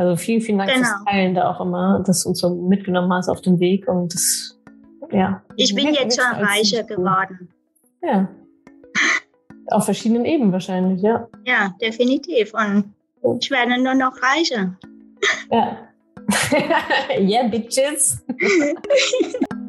[0.00, 0.86] Also vielen, vielen Dank Genau.
[0.86, 4.14] fürs Teilen da auch immer, dass du uns so mitgenommen hast auf den Weg und
[4.14, 4.58] das,
[5.10, 5.42] ja.
[5.56, 7.50] Ich bin jetzt schon reicher geworden.
[8.02, 8.26] Ja.
[9.66, 11.28] Auf verschiedenen Ebenen wahrscheinlich, ja.
[11.44, 12.54] Ja, definitiv.
[12.54, 12.94] Und
[13.42, 14.74] ich werde nur noch reicher.
[15.50, 15.76] Ja.
[17.18, 18.24] yeah, bitches.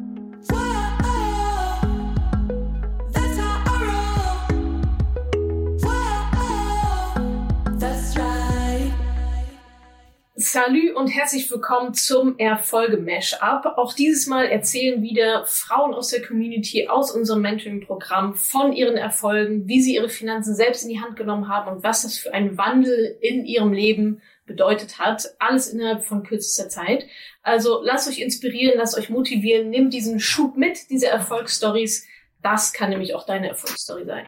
[10.52, 13.64] Salü und herzlich willkommen zum Erfolge-Mashup.
[13.78, 19.66] Auch dieses Mal erzählen wieder Frauen aus der Community, aus unserem Mentoring-Programm von ihren Erfolgen,
[19.66, 22.58] wie sie ihre Finanzen selbst in die Hand genommen haben und was das für einen
[22.58, 25.26] Wandel in ihrem Leben bedeutet hat.
[25.38, 27.06] Alles innerhalb von kürzester Zeit.
[27.42, 32.06] Also lasst euch inspirieren, lasst euch motivieren, nehmt diesen Schub mit, diese Erfolgsstories.
[32.42, 34.26] Das kann nämlich auch deine Erfolgsstory sein.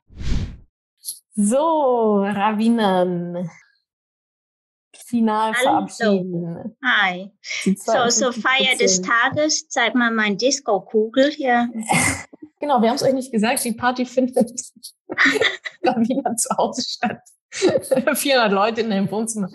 [1.34, 3.50] So, Ravinan.
[5.14, 5.86] Final Hallo.
[5.86, 6.76] verabschieden.
[6.84, 7.30] Hi.
[7.76, 9.00] So, so 52 Feier des.
[9.00, 9.68] Tages.
[9.68, 11.68] Zeig mal mein Disco-Kugel hier.
[12.60, 14.50] Genau, wir haben es euch nicht gesagt, die Party findet
[15.82, 17.20] Ravina zu Hause statt.
[17.50, 19.50] 400 Leute in deinem Wohnzimmer.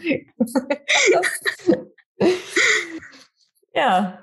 [3.73, 4.19] ja,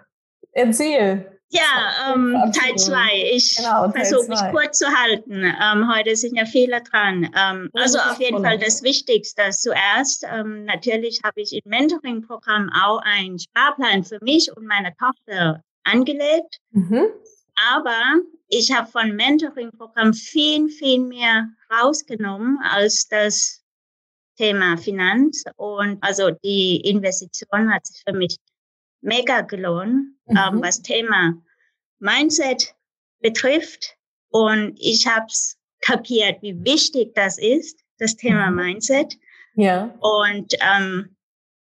[0.52, 1.36] erzähl.
[1.56, 2.76] Ja, ähm, Teil Verabschiedung.
[2.78, 3.30] zwei.
[3.32, 5.42] Ich Genau, versuche mich kurz zu halten.
[5.44, 7.24] Ähm, heute sind ja viele dran.
[7.36, 10.24] Ähm, Ja, also auf jeden Fall das Wichtigste zuerst.
[10.30, 16.58] Ähm, natürlich habe ich im Mentoring-Programm auch einen Sparplan für mich und meine Tochter angelegt.
[16.70, 17.06] Mhm.
[17.72, 17.96] Aber
[18.48, 23.62] ich habe von Mentoring-Programm viel, viel mehr rausgenommen als das
[24.36, 25.44] Thema Finanz.
[25.56, 28.36] Und also die Investition hat sich für mich
[29.00, 30.36] mega gelohnt, Mhm.
[30.36, 31.34] ähm, was Thema
[31.98, 32.75] Mindset
[33.20, 33.97] betrifft.
[34.28, 38.56] Und ich habe es kapiert, wie wichtig das ist, das Thema Mhm.
[38.56, 39.16] Mindset.
[39.55, 39.94] Ja.
[40.00, 41.17] Und ähm,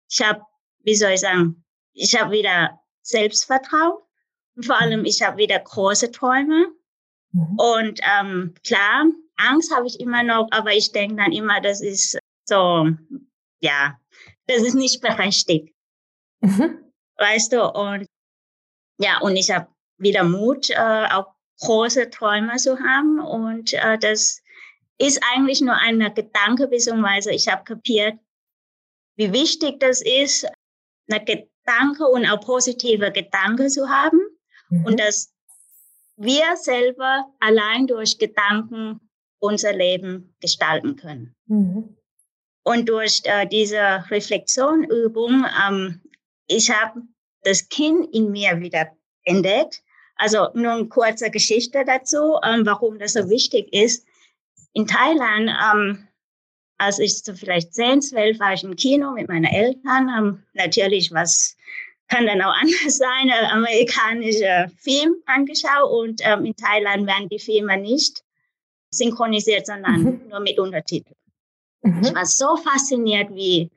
[0.10, 0.42] ich habe,
[0.84, 3.98] wie soll ich sagen, ich habe wieder Selbstvertrauen.
[4.56, 6.68] Und vor allem, ich habe wieder große Träume.
[7.32, 7.58] Mhm.
[7.58, 9.06] Und ähm, klar,
[9.38, 12.88] Angst habe ich immer noch, aber ich denke dann immer, das ist so,
[13.60, 14.00] ja,
[14.48, 15.74] das ist nicht berechtigt,
[16.42, 16.92] Mhm.
[17.18, 17.64] weißt du?
[17.64, 18.06] Und
[19.00, 19.68] ja, und ich habe
[20.02, 23.20] wieder Mut, äh, auch große Träume zu haben.
[23.20, 24.42] Und äh, das
[24.98, 28.16] ist eigentlich nur ein Gedanke, beziehungsweise ich habe kapiert,
[29.16, 30.48] wie wichtig das ist,
[31.10, 34.20] eine Gedanke und auch positive Gedanken zu haben
[34.72, 34.86] Mhm.
[34.86, 35.34] und dass
[36.16, 39.00] wir selber allein durch Gedanken
[39.40, 41.36] unser Leben gestalten können.
[41.48, 41.98] Mhm.
[42.64, 46.02] Und durch äh, diese Reflexionübung, ähm,
[46.48, 47.02] ich habe
[47.44, 48.92] das Kind in mir wieder
[49.24, 49.82] entdeckt.
[50.22, 54.06] Also nur eine kurze Geschichte dazu, ähm, warum das so wichtig ist.
[54.74, 56.08] In Thailand, ähm,
[56.78, 61.12] als ich so vielleicht 10, 12 war ich im Kino mit meinen Eltern, haben natürlich
[61.12, 61.58] was
[62.08, 67.40] kann dann auch anders sein, äh, amerikanische Film angeschaut und ähm, in Thailand werden die
[67.40, 68.24] Filme nicht
[68.94, 70.28] synchronisiert, sondern Mhm.
[70.30, 71.16] nur mit Untertiteln.
[71.84, 72.16] Ich Mhm.
[72.16, 73.72] war so fasziniert, wie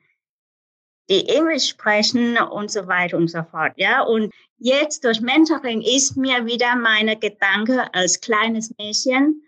[1.09, 3.72] die Englisch sprechen und so weiter und so fort.
[3.77, 4.33] Ja, und
[4.64, 9.42] jetzt durch Mentoring ist mir wieder meine Gedanke als kleines Mädchen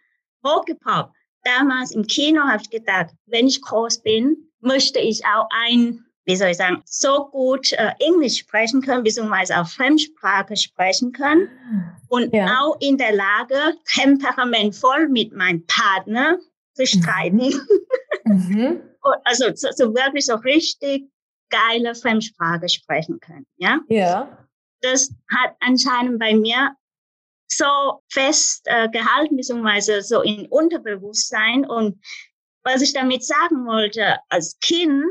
[0.47, 1.15] hochgepoppt.
[1.43, 6.37] Damals im Kino habe ich gedacht, wenn ich groß bin, möchte ich auch ein, wie
[6.37, 11.49] soll ich sagen, so gut äh, Englisch sprechen können, beziehungsweise auch Fremdsprache sprechen können
[12.09, 12.59] und Ja.
[12.61, 16.39] auch in der Lage, temperamentvoll mit meinem Partner
[16.75, 17.41] zu streiten.
[18.29, 18.81] Mhm.
[19.23, 21.05] Also so, so wirklich so richtig
[21.49, 23.47] geile Fremdsprache sprechen können.
[23.57, 24.46] Ja, Ja.
[24.83, 26.75] Das hat anscheinend bei mir
[27.49, 31.65] so fest äh, gehalten, beziehungsweise so in Unterbewusstsein.
[31.65, 32.01] Und
[32.65, 35.05] was ich damit sagen wollte, als Kind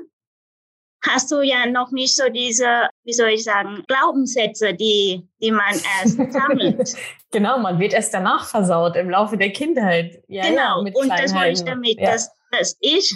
[1.05, 5.79] hast du ja noch nicht so diese, wie soll ich sagen, Glaubenssätze, die, die man
[6.01, 6.95] erst sammelt.
[7.31, 10.23] Genau, man wird erst danach versaut im Laufe der Kindheit.
[10.27, 10.83] Ja, ja, genau.
[10.83, 12.11] mit Und das wollte ich damit, Ja.
[12.11, 13.15] dass, dass ich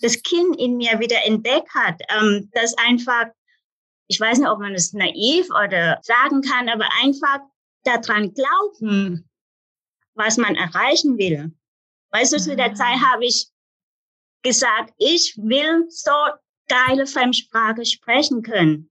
[0.00, 3.26] das Kind in mir wieder entdeckt hat, ähm, das einfach,
[4.10, 7.38] ich weiß nicht, ob man es naiv oder sagen kann, aber einfach
[7.84, 9.28] daran glauben,
[10.14, 11.52] was man erreichen will.
[12.10, 12.74] Weißt du, zu der Ah.
[12.74, 13.46] Zeit habe ich
[14.42, 16.10] gesagt, ich will so
[16.68, 18.90] geile Fremdsprache sprechen können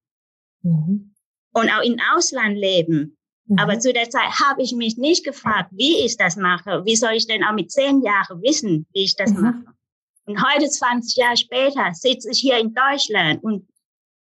[0.61, 1.13] Mhm.
[1.53, 3.17] und auch im Ausland leben.
[3.47, 3.59] Mhm.
[3.59, 6.85] Aber zu der Zeit habe ich mich nicht gefragt, wie ich das mache.
[6.85, 9.41] Wie soll ich denn auch mit zehn Jahren wissen, wie ich das Mhm.
[9.41, 9.65] mache?
[10.25, 13.67] Und heute, 20 Jahre später, sitze ich hier in Deutschland und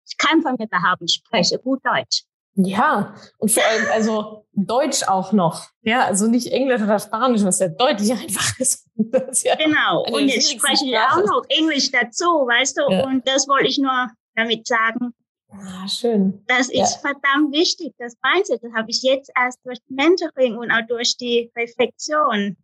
[0.07, 2.23] ich kann von mir behaupten, ich spreche gut Deutsch.
[2.57, 5.65] Ja, und vor allem also Deutsch auch noch.
[5.81, 8.87] Ja, also nicht Englisch oder Spanisch, was ja deutlich einfach ist.
[9.29, 10.03] Ist ja Genau.
[10.05, 12.91] Und jetzt schwierigsten spreche ich auch noch Englisch dazu, weißt du?
[12.91, 13.05] Ja.
[13.07, 15.13] Und das wollte ich nur damit sagen,
[15.51, 16.43] Ah, schön.
[16.47, 16.83] das Ja.
[16.83, 18.63] ist verdammt wichtig, das Mindset.
[18.63, 22.55] Das habe ich jetzt erst durch Mentoring und auch durch die Reflexion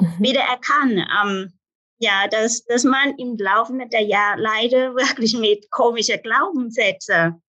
[0.00, 0.14] Mhm.
[0.20, 1.08] wieder erkannt.
[1.24, 1.57] Ähm,
[1.98, 7.42] ja, dass, dass man im Laufe der Jahre leider wirklich mit komischen Glaubenssätzen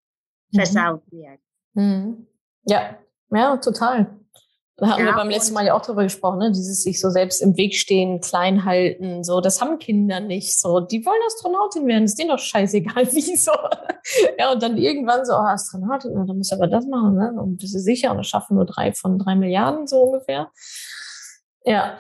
[0.52, 0.58] Mhm.
[0.58, 1.40] versaut wird.
[1.74, 2.28] Mhm.
[2.66, 2.98] Ja,
[3.32, 4.08] ja, total.
[4.80, 6.52] Da hatten Ja, wir beim letzten Mal ja auch drüber gesprochen, ne?
[6.52, 10.80] dieses sich so selbst im Weg stehen, klein halten, so, das haben Kinder nicht, so,
[10.80, 13.52] die wollen Astronautin werden, ist denen doch scheißegal, wie, so.
[14.38, 17.34] Ja, und dann irgendwann so, oh, Astronautin, na, dann musst du aber das machen, ne,
[17.42, 20.52] und bist du sicher, und das schaffen nur drei von drei Milliarden, so ungefähr.
[21.66, 21.98] Ja.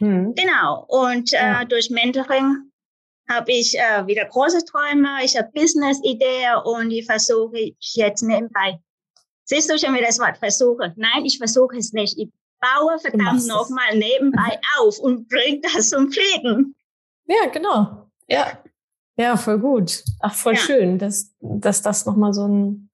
[0.00, 0.34] Hm.
[0.34, 0.84] Genau.
[0.88, 1.62] Und Ja.
[1.62, 2.70] äh, durch Mentoring
[3.28, 8.80] habe ich äh, wieder große Träume, ich habe Business-Ideen und die versuche ich jetzt nebenbei.
[9.44, 10.92] Siehst du schon wieder das Wort versuche?
[10.96, 12.18] Nein, ich versuche es nicht.
[12.18, 12.28] Ich
[12.60, 16.74] baue verdammt nochmal nebenbei auf und bringe das zum Fliegen.
[17.26, 18.10] Ja, genau.
[18.28, 18.58] Ja.
[19.16, 20.02] Ja, voll gut.
[20.20, 20.60] Ach, voll Ja.
[20.60, 22.90] schön, dass, dass das nochmal so ein,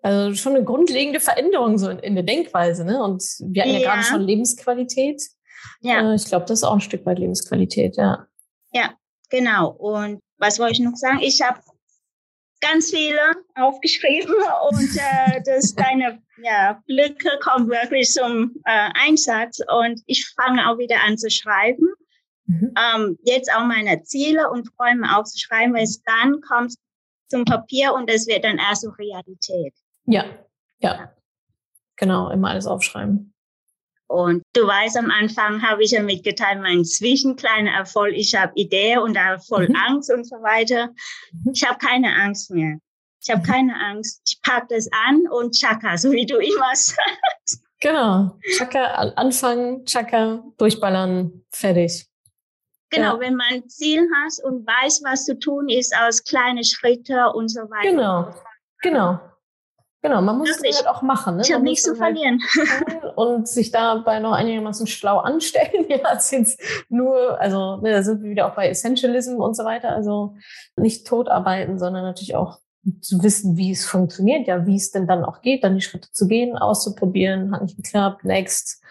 [0.00, 3.02] also schon eine grundlegende Veränderung so in, in der Denkweise, ne?
[3.02, 3.90] Und wir hatten ja, Ja.
[3.92, 5.22] gerade schon Lebensqualität.
[5.80, 8.26] Ja, Äh, ich glaube, das ist auch ein Stück weit Lebensqualität, ja.
[9.30, 9.70] genau.
[9.70, 11.20] Und was wollte ich noch sagen?
[11.20, 11.60] Ich habe
[12.60, 13.20] ganz viele
[13.54, 14.34] aufgeschrieben
[14.70, 20.78] und äh, dass deine ja, Blicke kommen wirklich zum äh, Einsatz und ich fange auch
[20.78, 21.86] wieder an zu schreiben.
[22.46, 22.74] Mhm.
[22.76, 26.74] ähm, jetzt auch meine Ziele und Träume aufzuschreiben, weil es dann kommt
[27.28, 29.74] zum Papier und es wird dann erst so Realität.
[30.06, 30.24] Ja,
[30.78, 31.12] ja.
[31.96, 33.31] Genau, immer alles aufschreiben.
[34.12, 38.98] Und du weißt, am Anfang habe ich ja mitgeteilt, mein zwischenkleiner Erfolg, ich habe Idee
[38.98, 39.76] und da voll Mhm.
[39.76, 40.88] Angst und so weiter.
[41.32, 41.52] Mhm.
[41.54, 42.76] Ich habe keine Angst mehr.
[43.24, 44.20] Ich habe keine Angst.
[44.26, 47.62] Ich pack das an und tschakka, so wie du immer sagst.
[47.80, 48.36] Genau.
[48.58, 52.06] Chaka, an- anfangen, Chaka, durchballern, fertig.
[52.90, 53.20] Genau, Ja.
[53.20, 57.48] wenn man ein Ziel hast und weiß, was zu tun ist, aus kleine Schritte und
[57.48, 57.90] so weiter.
[57.90, 58.34] Genau,
[58.82, 59.20] genau.
[60.02, 60.72] Genau, man muss Wirklich.
[60.72, 61.36] es halt auch machen.
[61.36, 61.42] Ne?
[61.44, 62.40] Ich habe nichts zu halt verlieren.
[62.40, 65.86] tun und sich dabei noch einigermaßen schlau anstellen.
[65.88, 69.64] Ja, als jetzt nur, also ne, da sind wir wieder auch bei Essentialism und so
[69.64, 69.90] weiter.
[69.90, 70.36] Also
[70.76, 72.58] nicht totarbeiten, sondern natürlich auch
[73.00, 76.10] zu wissen, wie es funktioniert, ja, wie es denn dann auch geht, dann die Schritte
[76.10, 78.81] zu gehen, auszuprobieren, hat nicht geklappt, next,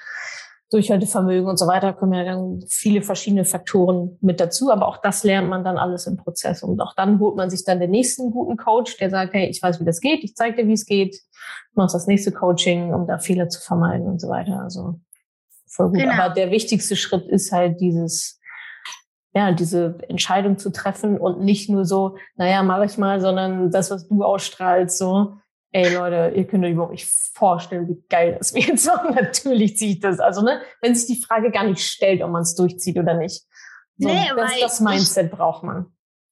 [0.72, 5.24] Durchhaltevermögen und so weiter, kommen ja dann viele verschiedene Faktoren mit dazu, aber auch das
[5.24, 8.32] lernt man dann alles im Prozess und auch dann holt man sich dann den nächsten
[8.32, 10.86] guten Coach, der sagt, hey, ich weiß, wie das geht, ich zeige dir, wie es
[10.86, 11.20] geht,
[11.74, 15.00] machst das nächste Coaching, um da Fehler zu vermeiden und so weiter, also
[15.68, 16.00] voll gut.
[16.00, 16.14] Genau.
[16.14, 18.40] Aber der wichtigste Schritt ist halt dieses,
[19.34, 23.92] ja, diese Entscheidung zu treffen und nicht nur so, naja, mache ich mal, sondern das,
[23.92, 25.38] was du ausstrahlst, so,
[25.72, 28.80] ey Leute, ihr könnt euch überhaupt nicht vorstellen, wie geil das wird.
[28.80, 30.20] So, natürlich ziehe ich das.
[30.20, 33.44] Also, ne, wenn sich die Frage gar nicht stellt, ob man es durchzieht oder nicht.
[33.98, 35.86] So, Nee, das, weil das ich- Mindset braucht man.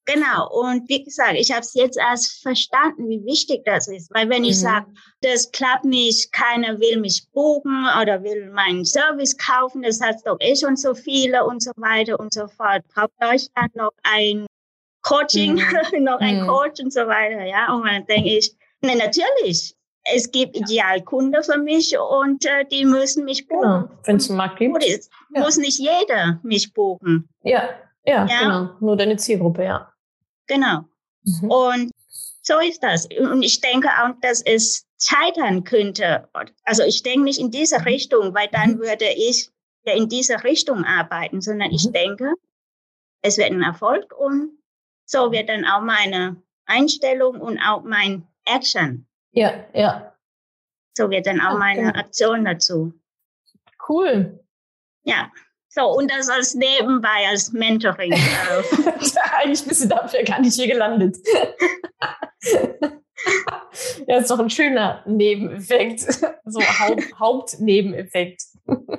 [0.06, 0.48] Genau.
[0.50, 4.10] Und wie gesagt, ich habe es jetzt erst verstanden, wie wichtig das ist.
[4.12, 4.60] Weil wenn ich Mhm.
[4.62, 4.86] sage,
[5.20, 10.38] das klappt nicht, keiner will mich buchen oder will meinen Service kaufen, das hat doch
[10.40, 12.82] eh schon so viele und so weiter und so fort.
[12.92, 14.46] Braucht Deutschland noch ein
[15.02, 15.54] Coaching,
[16.00, 16.46] noch ein Mhm.
[16.48, 17.72] Coach und so weiter, ja.
[17.72, 18.52] Und dann denke ich,
[18.82, 19.74] ne, natürlich.
[20.04, 23.60] Es gibt Idealkunde für mich und äh, die müssen mich buchen.
[23.88, 23.88] Genau.
[24.04, 24.82] Wenn es einen Markt gibt.
[24.84, 25.42] Ist, Ja.
[25.42, 27.28] muss nicht jeder mich buchen.
[27.42, 27.68] Ja,
[28.06, 28.38] ja, Ja.
[28.40, 28.70] genau.
[28.80, 29.92] Nur deine Zielgruppe, ja.
[30.46, 30.84] Genau.
[31.24, 31.50] Mhm.
[31.50, 31.90] Und
[32.42, 33.06] so ist das.
[33.06, 36.28] Und ich denke auch, dass es scheitern könnte.
[36.64, 38.78] Also ich denke nicht in diese Richtung, weil dann Mhm.
[38.80, 39.50] würde ich
[39.84, 41.92] ja in diese Richtung arbeiten, sondern ich Mhm.
[41.92, 42.32] denke,
[43.22, 44.58] es wird ein Erfolg und
[45.04, 49.06] so wird dann auch meine Einstellung und auch mein Action.
[49.32, 50.14] Ja, ja.
[50.96, 51.98] So wird dann auch Ja, meine genau.
[51.98, 52.92] Aktion dazu.
[53.88, 54.44] Cool.
[55.04, 55.30] Ja.
[55.68, 58.12] So, und das als nebenbei, als Mentoring.
[58.12, 58.62] äh,
[59.38, 61.16] Eigentlich bist du dafür gar nicht hier gelandet.
[64.06, 66.00] ja, ist doch ein schöner Nebeneffekt.
[66.44, 68.42] So Haupt, Hauptnebeneffekt.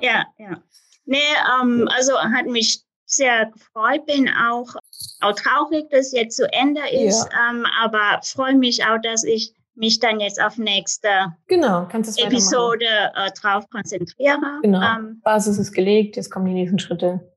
[0.00, 0.62] Ja, ja.
[1.04, 1.18] Nee,
[1.60, 4.74] ähm, also hat mich sehr gefreut, bin auch,
[5.22, 10.00] auch traurig, dass jetzt zu Ende ist, ähm, aber freue mich auch, dass ich mich
[10.00, 11.08] dann jetzt auf nächste
[11.46, 11.88] Genau.
[11.88, 14.60] Episode äh, drauf konzentriere.
[14.62, 14.82] Genau.
[14.82, 17.32] Ähm, Basis ist gelegt, jetzt kommen die nächsten Schritte.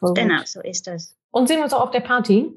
[0.00, 0.16] Gut.
[0.16, 1.16] genau, so ist das.
[1.30, 2.52] Und sehen wir uns auch auf der Party?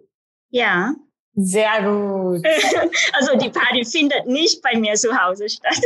[0.49, 0.93] Ja,
[1.35, 2.45] Sehr gut.
[3.13, 5.81] also die Party findet nicht bei mir zu Hause statt.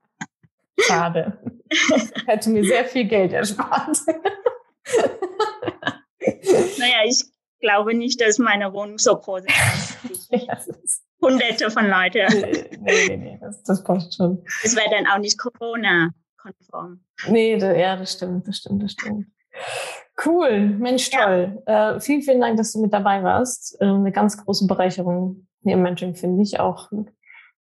[0.80, 1.38] Schade.
[2.26, 3.98] Hätte mir sehr viel Geld erspart.
[6.78, 7.24] Naja, ich
[7.62, 10.28] glaube nicht, dass meine Wohnung so groß ist.
[10.32, 10.58] Ja,
[11.20, 12.26] Hunderte von Leuten.
[12.80, 14.42] nee, nee, nee, das, das passt schon.
[14.64, 17.00] Es wäre dann auch nicht Corona-konform.
[17.28, 19.26] Nee, da, ja, das stimmt, das stimmt, das stimmt.
[20.24, 21.24] Cool, Mensch, Ja.
[21.26, 21.62] toll.
[21.66, 23.80] Äh, vielen, vielen Dank, dass du mit dabei warst.
[23.80, 26.58] Äh, eine ganz große Bereicherung im Mentoring, finde ich.
[26.58, 26.90] Auch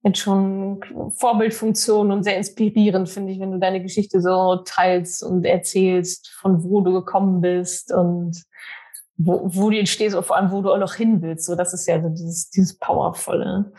[0.02, 0.80] jetzt schon
[1.16, 6.62] Vorbildfunktion und sehr inspirierend, finde ich, wenn du deine Geschichte so teilst und erzählst, von
[6.64, 8.42] wo du gekommen bist und
[9.22, 11.46] wo, wo du jetzt stehst und vor allem, wo du auch noch hin willst.
[11.46, 13.72] So, das ist ja so dieses, dieses Powervolle.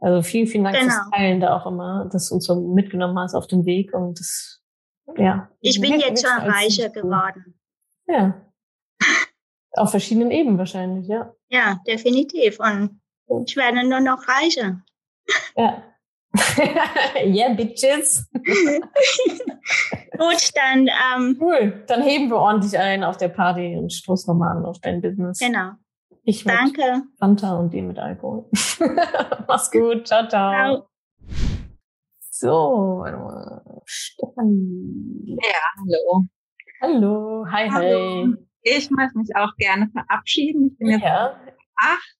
[0.00, 1.10] Also vielen, vielen Dank fürs Genau.
[1.16, 4.60] Teilen da auch immer, dass du uns so mitgenommen hast auf den Weg und das,
[5.16, 5.48] ja.
[5.60, 7.58] Ich bin jetzt schon reicher geworden.
[8.06, 8.46] Ja.
[9.74, 11.34] Auf verschiedenen Ebenen wahrscheinlich, ja.
[11.48, 12.58] Ja, definitiv.
[12.60, 13.00] Und
[13.48, 14.82] ich werde nur noch reicher.
[15.56, 15.82] Ja.
[17.24, 18.28] Yeah, bitches.
[20.18, 21.84] Gut, dann, ähm, Cool.
[21.86, 25.38] Dann heben wir ordentlich ein auf der Party und stoßen nochmal an auf dein Business.
[25.38, 25.72] genau.
[26.24, 27.02] Ich mit Danke.
[27.18, 28.46] Fanta und die mit Alkohol.
[29.48, 30.06] Mach's gut.
[30.06, 30.52] Ciao, ciao.
[30.52, 30.86] Ciao.
[32.30, 32.48] So,
[33.00, 33.82] warte mal.
[33.84, 35.36] Stefanie.
[35.80, 36.24] Hallo.
[36.80, 37.44] Hallo.
[37.50, 38.26] Hi, Hallo.
[38.26, 38.34] hi.
[38.62, 40.66] Ich möchte mich auch gerne verabschieden.
[40.72, 41.36] Ich bin jetzt Ja.
[41.76, 42.16] acht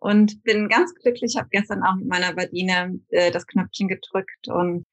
[0.00, 1.32] und bin ganz glücklich.
[1.34, 4.84] Ich habe gestern auch mit meiner Badine äh, das Knöpfchen gedrückt und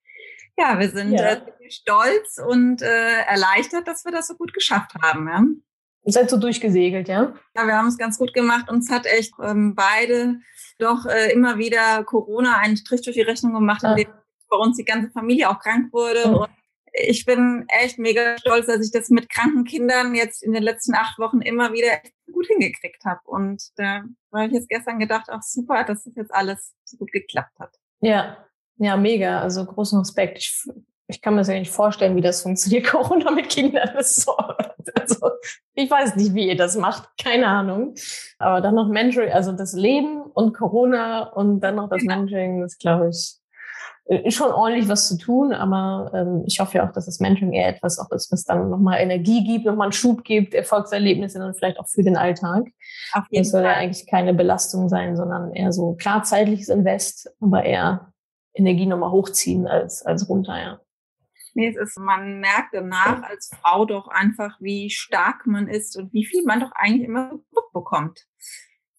[0.58, 1.34] ja, wir sind Ja.
[1.34, 5.28] äh, stolz und äh, erleichtert, dass wir das so gut geschafft haben.
[5.28, 5.44] Ja,
[6.06, 7.34] Ihr seid so durchgesegelt, ja?
[7.56, 8.70] ja wir haben es ganz gut gemacht.
[8.70, 10.40] Uns hat echt ähm, beide
[10.80, 13.92] doch äh, immer wieder Corona einen Strich durch die Rechnung gemacht, Ah.
[13.92, 14.08] indem
[14.50, 16.28] bei uns die ganze Familie auch krank wurde.
[16.30, 16.36] Mhm.
[16.36, 16.50] Und
[17.00, 20.96] ich bin echt mega stolz, dass ich das mit kranken Kindern jetzt in den letzten
[20.96, 22.00] acht Wochen immer wieder
[22.32, 23.22] gut hingekriegt habe.
[23.26, 27.12] Und da war ich jetzt gestern gedacht, ach super, dass das jetzt alles so gut
[27.12, 27.74] geklappt hat.
[28.02, 28.38] Ja.
[28.78, 29.42] Ja, mega.
[29.42, 30.38] Also großen Respekt.
[30.38, 30.64] Ich,
[31.08, 33.90] ich kann mir das ja nicht vorstellen, wie das funktioniert, Corona mit Kindern.
[33.94, 34.36] Das ist so,
[34.96, 35.32] also,
[35.74, 37.10] ich weiß nicht, wie ihr das macht.
[37.22, 37.96] Keine Ahnung.
[38.38, 42.78] Aber dann noch Mentoring, also das Leben und Corona und dann noch das Mentoring, das
[42.78, 43.38] glaube ich,
[44.08, 47.54] ist schon ordentlich was zu tun, aber ähm, ich hoffe ja auch, dass das Mentoring
[47.54, 51.54] eher etwas auch ist, was dann nochmal Energie gibt, nochmal einen Schub gibt, Erfolgserlebnisse dann
[51.54, 52.68] vielleicht auch für den Alltag.
[53.14, 53.82] Auf jeden Das soll ja Fall.
[53.82, 58.14] eigentlich keine Belastung sein, sondern eher so klar zeitliches Invest, aber eher
[58.54, 60.80] Energie nochmal hochziehen als, als runter, ja.
[61.54, 66.14] Nee, es ist, man merkt danach als Frau doch einfach, wie stark man ist und
[66.14, 67.32] wie viel man doch eigentlich immer
[67.74, 68.28] bekommt.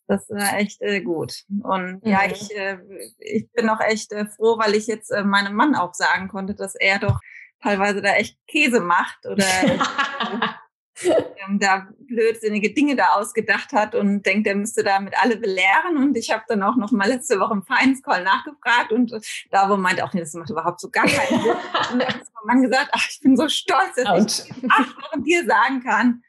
[0.08, 1.44] Das war echt äh, gut.
[1.62, 2.32] Und ja, Mhm.
[2.32, 2.78] ich, äh,
[3.18, 6.54] ich bin auch echt äh, froh, weil ich jetzt äh, meinem Mann auch sagen konnte,
[6.54, 7.20] dass er doch
[7.62, 9.44] teilweise da echt Käse macht oder
[11.04, 15.96] ähm, da blödsinnige Dinge da ausgedacht hat und denkt, er müsste damit alle belehren.
[15.98, 19.20] Und ich habe dann auch noch mal letzte Woche im Finance Call nachgefragt und äh,
[19.50, 21.52] da wo meinte auch, nee, das macht überhaupt so gar keinen Sinn.
[21.92, 24.40] Und dann hat mein Mann gesagt, ach, ich bin so stolz, dass Autsch.
[24.50, 26.22] ich acht Wochen dir sagen kann,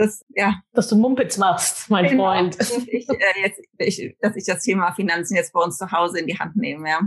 [0.00, 2.58] dass ja, Dass du Mumpitz machst, mein genau, Freund.
[2.58, 6.18] dass ich äh, jetzt, ich, dass ich das Thema Finanzen jetzt bei uns zu Hause
[6.20, 6.88] in die Hand nehme.
[6.88, 7.00] Ja,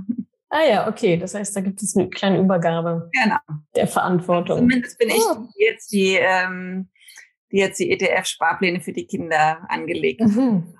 [0.49, 1.17] Ah ja, okay.
[1.17, 3.37] Das heißt, da gibt es eine kleine Übergabe genau.
[3.75, 4.59] der Verantwortung.
[4.59, 5.47] Zumindest bin ich Oh.
[5.57, 6.89] die jetzt die, ähm,
[7.51, 10.21] die jetzt die ETF-Sparpläne für die Kinder angelegt.
[10.21, 10.75] Mhm.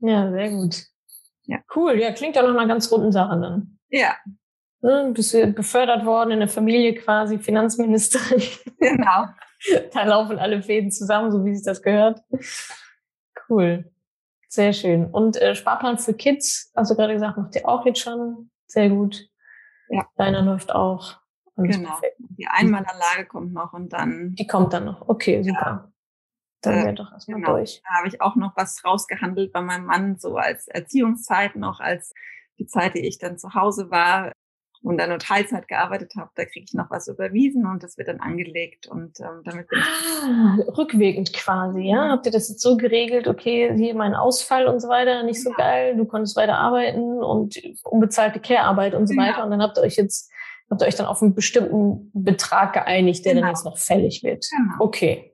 [0.00, 0.84] Ja, sehr gut.
[1.44, 1.58] Ja.
[1.76, 3.78] Cool, ja, klingt ja nach einer ganz runden Sache dann.
[3.90, 4.16] Ja,
[4.80, 8.42] Ne, bist du befördert worden in der Familie quasi, Finanzministerin.
[8.78, 9.26] genau.
[9.92, 12.20] da laufen alle Fäden zusammen, so wie sich das gehört.
[13.48, 13.90] Cool.
[14.48, 15.06] Sehr schön.
[15.06, 18.50] Und äh, Sparplan für Kids, hast du gerade gesagt, macht ihr auch jetzt schon.
[18.66, 19.28] Sehr gut.
[19.88, 20.06] Ja.
[20.16, 21.16] Deiner läuft auch.
[21.56, 22.00] Genau.
[22.18, 25.08] Die Einmalanlage kommt noch und dann Die kommt dann noch.
[25.08, 25.92] Okay, super.
[26.62, 27.52] Dann Äh, wäre doch erstmal genau.
[27.56, 27.80] durch.
[27.86, 32.12] da habe ich auch noch was rausgehandelt bei meinem Mann, so als Erziehungszeit noch, als
[32.58, 34.32] die Zeit, die ich dann zu Hause war
[34.84, 38.08] und dann nur Teilzeit gearbeitet habe, da kriege ich noch was überwiesen und das wird
[38.08, 42.08] dann angelegt und ähm, damit bin ich Ah, rückwirkend quasi, ja?
[42.10, 45.50] Habt ihr das jetzt so geregelt, okay, hier mein Ausfall und so weiter, nicht so
[45.50, 45.56] Ja.
[45.56, 49.82] geil, du konntest weiter arbeiten und unbezahlte Care-Arbeit und so weiter und dann habt ihr
[49.82, 50.30] euch jetzt,
[50.70, 53.52] habt ihr euch dann auf einen bestimmten Betrag geeinigt, der dann Genau.
[53.52, 54.46] jetzt noch fällig wird.
[54.50, 54.84] Genau.
[54.84, 55.33] Okay.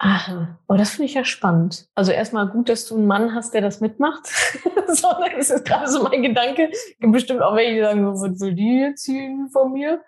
[0.00, 1.88] Aha, oh, das finde ich ja spannend.
[1.96, 4.26] Also erstmal gut, dass du einen Mann hast, der das mitmacht.
[4.86, 6.70] so, das ist gerade so mein Gedanke.
[7.00, 10.04] Gibt bestimmt auch welche, die sagen, was will die jetzt hier von mir?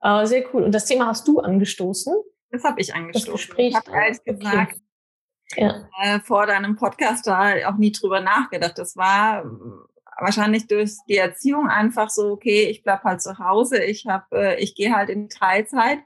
[0.00, 0.64] Aber sehr cool.
[0.64, 2.14] Und das Thema hast du angestoßen?
[2.50, 3.32] Das habe ich angestoßen.
[3.32, 4.34] Gespräch, ich habe okay.
[4.38, 4.76] gesagt
[5.56, 5.88] Ja.
[6.02, 8.76] äh, vor deinem Podcast da auch nie drüber nachgedacht.
[8.76, 9.48] Das war äh,
[10.20, 14.60] wahrscheinlich durch die Erziehung einfach so, okay, ich bleib halt zu Hause, ich habe, äh,
[14.62, 16.00] ich gehe halt in Teilzeit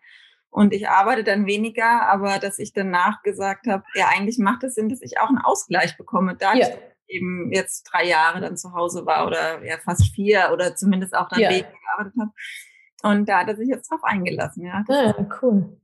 [0.50, 4.75] und ich arbeite dann weniger, aber dass ich danach gesagt habe, ja, eigentlich macht es
[4.75, 6.66] Sinn, dass ich auch einen Ausgleich bekomme, da Ja.
[6.69, 6.75] ich
[7.09, 11.28] eben jetzt drei Jahre dann zu Hause war oder ja fast vier oder zumindest auch
[11.28, 11.50] dann Ja.
[11.50, 12.30] weniger gearbeitet habe.
[13.02, 14.85] Und da hat er sich jetzt drauf eingelassen, ja.
[14.88, 15.76] Ja, cool.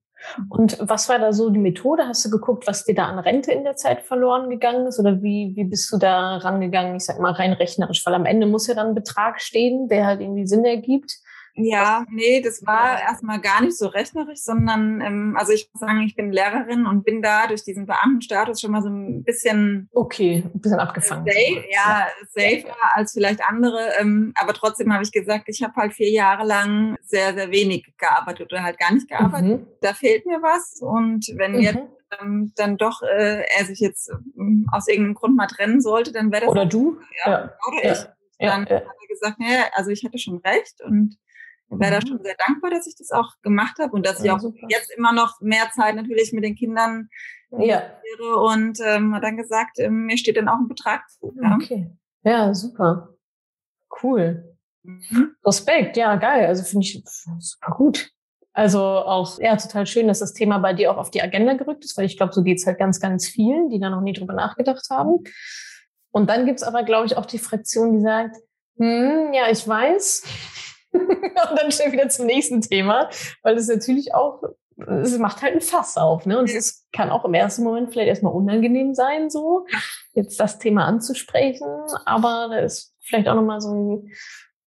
[0.48, 2.06] Und was war da so die Methode?
[2.08, 4.98] Hast du geguckt, was dir da an Rente in der Zeit verloren gegangen ist?
[4.98, 6.96] Oder wie, wie bist du da rangegangen?
[6.96, 10.06] Ich sag mal rein rechnerisch, weil am Ende muss ja dann ein Betrag stehen, der
[10.06, 11.18] halt irgendwie Sinn ergibt.
[11.58, 16.02] Ja, nee, das war erstmal gar nicht so rechnerisch, sondern ähm, also ich muss sagen,
[16.02, 20.44] ich bin Lehrerin und bin da durch diesen Beamtenstatus schon mal so ein bisschen Okay,
[20.54, 21.24] ein bisschen abgefangen.
[21.26, 23.90] safe, ja, safer als vielleicht andere.
[24.00, 27.86] Ähm, aber trotzdem habe ich gesagt, ich habe halt vier Jahre lang sehr, sehr wenig
[27.98, 29.60] gearbeitet oder halt gar nicht gearbeitet.
[29.62, 29.66] Mhm.
[29.80, 30.78] Da fehlt mir was.
[30.80, 31.88] Und wenn jetzt Mhm.
[32.20, 36.30] ähm, dann doch äh, er sich jetzt ähm, aus irgendeinem Grund mal trennen sollte, dann
[36.30, 36.98] wäre das Oder du?
[37.24, 37.52] ja, Ja.
[37.66, 37.92] oder Ja.
[37.92, 37.98] ich.
[38.38, 38.76] Ja, Dann ja.
[38.76, 41.16] hat er gesagt, naja, also ich hatte schon recht und
[41.68, 42.06] wäre da Mhm.
[42.08, 44.66] schon sehr dankbar, dass ich das auch gemacht habe und dass ich Ja, auch super.
[44.68, 47.08] jetzt immer noch mehr Zeit natürlich mit den Kindern
[47.50, 47.82] Ja.
[48.18, 51.34] wäre und ähm, hat dann gesagt, ähm, mir steht dann auch ein Betrag zu.
[51.42, 51.54] Ja.
[51.56, 51.90] Okay.
[52.22, 53.10] Ja, super.
[54.02, 54.56] Cool.
[54.82, 55.34] Mhm.
[55.44, 56.46] Respekt, ja, geil.
[56.46, 57.02] Also finde ich
[57.38, 58.10] super gut.
[58.52, 61.84] Also auch, ja, total schön, dass das Thema bei dir auch auf die Agenda gerückt
[61.84, 64.32] ist, weil ich glaube, so geht's halt ganz, ganz vielen, die da noch nie drüber
[64.32, 65.24] nachgedacht haben.
[66.10, 68.36] Und dann gibt's aber, glaube ich, auch die Fraktion, die sagt,
[68.78, 70.22] hm, ja, ich weiß.
[70.92, 73.08] Und dann schnell wieder zum nächsten Thema,
[73.42, 74.42] weil es natürlich auch,
[74.76, 76.38] es macht halt ein Fass auf, ne?
[76.38, 79.66] Und es kann auch im ersten Moment vielleicht erstmal unangenehm sein, so
[80.12, 81.66] jetzt das Thema anzusprechen,
[82.04, 84.10] aber da ist vielleicht auch nochmal so ein,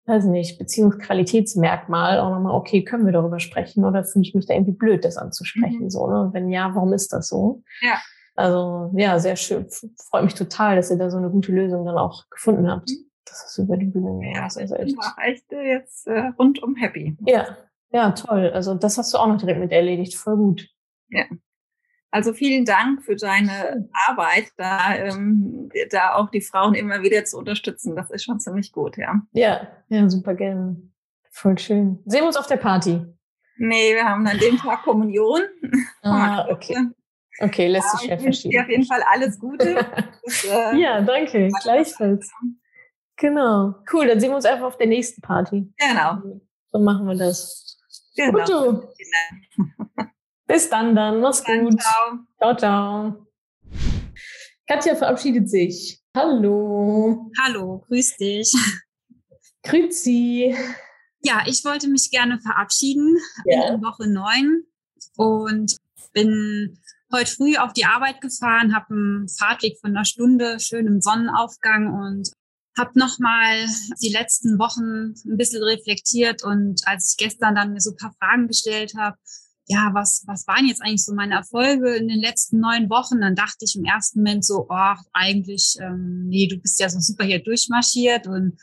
[0.06, 4.54] weiß nicht, Beziehungsqualitätsmerkmal auch nochmal, okay, können wir darüber sprechen oder fühle ich mich da
[4.54, 5.90] irgendwie blöd, das anzusprechen, Mhm.
[5.90, 6.22] so, ne?
[6.22, 7.62] Und wenn ja, warum ist das so?
[7.80, 7.98] Ja.
[8.34, 9.66] Also, ja, sehr schön.
[10.10, 12.88] Freut mich total, dass ihr da so eine gute Lösung dann auch gefunden habt.
[13.28, 14.44] Das ist über die Bühne Ja, gegangen.
[14.44, 14.98] also Das ich bin echt.
[14.98, 17.16] auch echt äh, jetzt äh, rundum happy.
[17.26, 17.56] Ja,
[17.90, 18.50] ja, toll.
[18.54, 20.14] Also, das hast du auch noch direkt mit erledigt.
[20.16, 20.68] Voll gut.
[22.10, 27.36] Also vielen Dank für deine Arbeit, da, ähm, da auch die Frauen immer wieder zu
[27.36, 27.96] unterstützen.
[27.96, 29.20] Das ist schon ziemlich gut, ja.
[29.32, 30.76] Ja, ja, super gerne.
[31.30, 31.98] Voll schön.
[32.06, 33.04] Sehen wir uns auf der Party.
[33.58, 35.42] Nee, wir haben an dem Tag Kommunion.
[36.02, 36.76] Ah, okay.
[37.40, 38.84] Okay, lässt sich Ja, schwer ich wünsche dir auf jeden.
[38.84, 39.74] Fall alles Gute.
[40.24, 41.48] Das, äh, Ja, danke.
[41.62, 42.30] Gleichfalls.
[43.18, 43.74] Genau.
[43.92, 45.72] Cool, dann sehen wir uns einfach auf der nächsten Party.
[45.76, 46.40] Genau.
[46.70, 47.78] So machen wir das.
[48.14, 48.38] genau.
[48.38, 48.88] Gut, du.
[50.46, 51.20] Bis dann dann.
[51.20, 51.80] Mach's Dann, gut.
[51.80, 52.18] ciao.
[52.38, 53.26] Ciao, ciao.
[54.66, 56.00] Katja verabschiedet sich.
[56.16, 57.30] Hallo.
[57.40, 58.52] Hallo, grüß dich.
[59.62, 60.54] Grüezi.
[61.20, 63.16] Ja, ich wollte mich gerne verabschieden.
[63.44, 63.74] Bin Ja.
[63.74, 64.62] in Woche neun
[65.16, 65.76] und
[66.12, 66.78] bin
[67.12, 71.92] heute früh auf die Arbeit gefahren, habe einen Fahrtweg von einer Stunde, schön im Sonnenaufgang
[71.92, 72.30] und
[72.78, 73.66] habe nochmal
[74.02, 78.14] die letzten Wochen ein bisschen reflektiert und als ich gestern dann mir so ein paar
[78.18, 79.16] Fragen gestellt habe,
[79.66, 83.20] ja, was, was waren jetzt eigentlich so meine Erfolge in den letzten neun Wochen?
[83.20, 86.98] Dann dachte ich im ersten Moment so, oh, eigentlich, ähm, nee, du bist ja so
[87.00, 88.58] super hier durchmarschiert und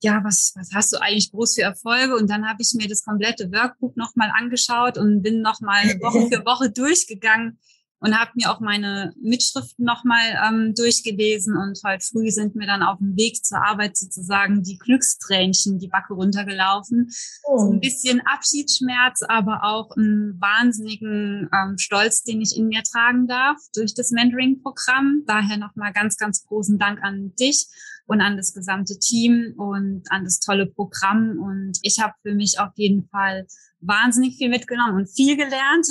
[0.00, 2.16] ja, was, was hast du eigentlich groß für Erfolge?
[2.16, 6.44] Und dann habe ich mir das komplette Workbook nochmal angeschaut und bin nochmal Woche für
[6.44, 7.58] Woche durchgegangen
[8.00, 11.56] und habe mir auch meine Mitschriften nochmal ähm, durchgelesen.
[11.56, 15.88] Und heute früh sind mir dann auf dem Weg zur Arbeit sozusagen die Glückstränchen die
[15.88, 17.10] Backe runtergelaufen.
[17.10, 23.26] So ein bisschen Abschiedsschmerz, aber auch einen wahnsinnigen ähm, Stolz, den ich in mir tragen
[23.26, 25.24] darf durch das Mentoring-Programm.
[25.26, 27.66] Daher nochmal ganz, ganz großen Dank an dich
[28.06, 31.38] und an das gesamte Team und an das tolle Programm.
[31.38, 33.46] Und ich habe für mich auf jeden Fall
[33.80, 35.86] wahnsinnig viel mitgenommen und viel gelernt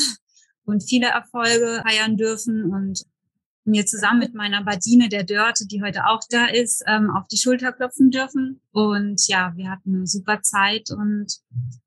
[0.68, 3.04] und viele Erfolge feiern dürfen und
[3.64, 7.38] mir zusammen mit meiner Badine, der Dörte, die heute auch da ist, ähm, auf die
[7.38, 8.62] Schulter klopfen dürfen.
[8.72, 11.40] Und ja, wir hatten eine super Zeit und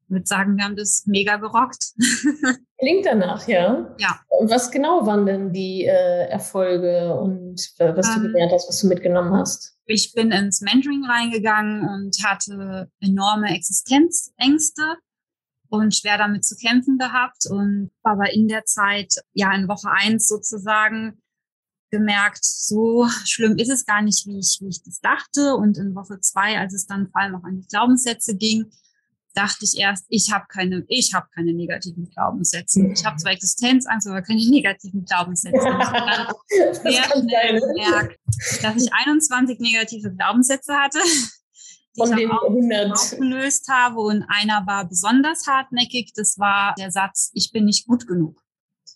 [0.09, 1.93] würde sagen, wir haben das mega gerockt.
[2.79, 3.95] Klingt danach, ja.
[3.99, 4.21] Ja.
[4.29, 8.69] Und was genau waren denn die äh, Erfolge und äh, was du Ähm, gelernt hast,
[8.69, 9.77] was du mitgenommen hast?
[9.87, 14.83] Ich bin ins Mentoring reingegangen und hatte enorme Existenzängste
[15.71, 20.29] und schwer damit zu kämpfen gehabt und aber in der Zeit, ja, in Woche eins
[20.29, 21.23] sozusagen
[21.91, 25.57] gemerkt, so schlimm ist es gar nicht, wie ich, wie ich das dachte.
[25.57, 28.67] Und in Woche zwei, als es dann vor allem auch an die Glaubenssätze ging,
[29.35, 32.87] dachte ich erst, ich habe keine, ich habe keine negativen Glaubenssätze.
[32.93, 35.57] Ich habe zwar Existenzangst, aber keine negativen Glaubenssätze.
[35.57, 37.61] Und ich habe dann sehr schnell ne?
[37.61, 38.19] gemerkt,
[38.63, 40.99] dass ich 21 negative Glaubenssätze hatte,
[41.97, 42.93] Von ich den auch 100.
[42.93, 44.01] aufgelöst habe.
[44.01, 46.13] Und einer war besonders hartnäckig.
[46.15, 48.41] Das war der Satz, ich bin nicht gut genug.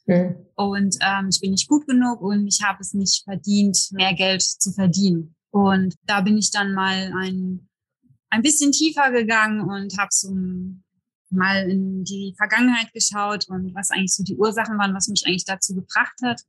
[0.07, 0.37] Hm.
[0.55, 4.43] Und ähm, ich bin nicht gut genug und ich habe es nicht verdient, mehr Geld
[4.43, 5.35] zu verdienen.
[5.51, 7.69] Und da bin ich dann mal ein,
[8.31, 10.35] ein bisschen tiefer gegangen und habe so
[11.31, 15.45] mal in die Vergangenheit geschaut und was eigentlich so die Ursachen waren, was mich eigentlich
[15.45, 16.43] dazu gebracht hat.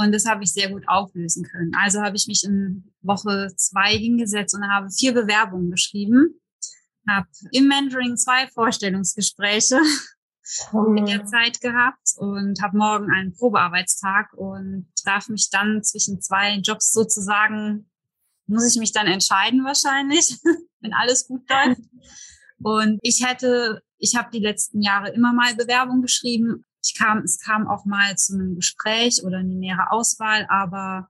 [0.00, 1.72] Und das habe ich sehr gut auflösen können.
[1.74, 6.40] Also habe ich mich in Woche zwei hingesetzt und habe vier Bewerbungen geschrieben,
[7.06, 9.78] habe im Mentoring zwei Vorstellungsgespräche
[10.96, 16.56] in der Zeit gehabt und habe morgen einen Probearbeitstag und darf mich dann zwischen zwei
[16.56, 17.90] Jobs sozusagen,
[18.46, 20.34] muss ich mich dann entscheiden wahrscheinlich,
[20.80, 21.82] wenn alles gut läuft.
[22.62, 26.66] Und ich hätte, ich habe die letzten Jahre immer mal Bewerbung geschrieben.
[26.82, 31.08] Ich kam, es kam auch mal zu einem Gespräch oder eine nähere Auswahl, aber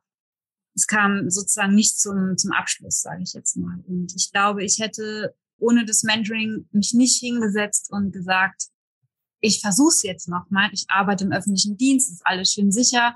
[0.75, 3.79] es kam sozusagen nicht zum, zum Abschluss, sage ich jetzt mal.
[3.87, 8.69] Und ich glaube, ich hätte ohne das Mentoring mich nicht hingesetzt und gesagt,
[9.41, 10.71] ich versuche es jetzt nochmal.
[10.73, 13.15] Ich arbeite im öffentlichen Dienst, ist alles schön sicher,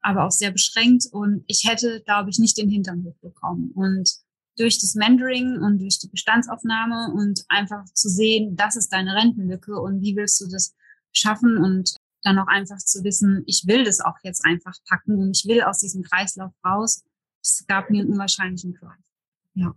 [0.00, 1.06] aber auch sehr beschränkt.
[1.10, 3.72] Und ich hätte, glaube ich, nicht den Hintern hochbekommen.
[3.72, 4.10] Und
[4.56, 9.78] durch das Mentoring und durch die Bestandsaufnahme und einfach zu sehen, das ist deine Rentenlücke
[9.78, 10.74] und wie willst du das
[11.16, 15.36] schaffen und dann auch einfach zu wissen, ich will das auch jetzt einfach packen und
[15.36, 17.04] ich will aus diesem Kreislauf raus.
[17.42, 18.98] Es gab mir einen unwahrscheinlichen Drive.
[19.54, 19.74] Ja.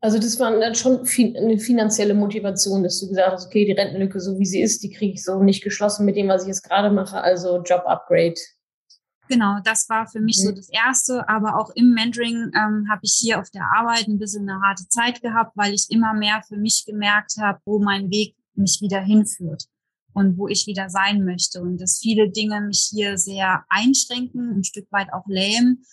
[0.00, 4.18] Also das war dann schon eine finanzielle Motivation, dass du gesagt hast, okay, die Rentenlücke,
[4.18, 6.62] so wie sie ist, die kriege ich so nicht geschlossen mit dem, was ich jetzt
[6.62, 8.36] gerade mache, also Job-Upgrade.
[9.28, 10.48] Genau, das war für mich mhm.
[10.48, 11.28] so das Erste.
[11.28, 14.88] Aber auch im Mentoring ähm, habe ich hier auf der Arbeit ein bisschen eine harte
[14.88, 19.00] Zeit gehabt, weil ich immer mehr für mich gemerkt habe, wo mein Weg mich wieder
[19.00, 19.66] hinführt
[20.14, 21.60] und wo ich wieder sein möchte.
[21.60, 25.84] Und dass viele Dinge mich hier sehr einschränken, ein Stück weit auch lähmen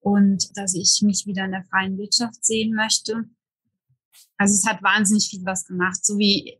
[0.00, 3.24] und dass ich mich wieder in der freien Wirtschaft sehen möchte.
[4.36, 6.58] Also es hat wahnsinnig viel was gemacht, so wie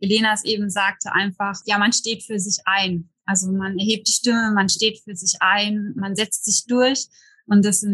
[0.00, 3.08] Elena es eben sagte, einfach, ja, man steht für sich ein.
[3.24, 7.06] Also man erhebt die Stimme, man steht für sich ein, man setzt sich durch.
[7.46, 7.86] Und das,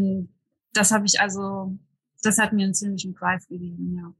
[0.72, 1.78] das habe ich also,
[2.22, 4.14] das hat mir einen ziemlichen Drive gegeben, ja.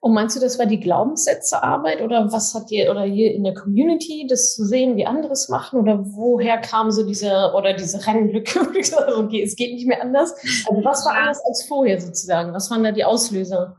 [0.00, 3.54] Und meinst du, das war die Glaubenssätzearbeit oder was hat dir oder hier in der
[3.54, 8.06] Community das zu sehen, wie andere es machen oder woher kam so diese oder diese
[8.06, 8.60] Rennlücke?
[9.16, 10.34] okay, es geht nicht mehr anders.
[10.68, 12.52] Also was war anders als vorher sozusagen?
[12.52, 13.76] Was waren da die Auslöser?